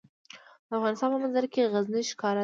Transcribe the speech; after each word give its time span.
د 0.67 0.69
افغانستان 0.77 1.09
په 1.13 1.17
منظره 1.23 1.47
کې 1.53 1.69
غزني 1.73 2.01
ښکاره 2.11 2.37
ده. 2.39 2.39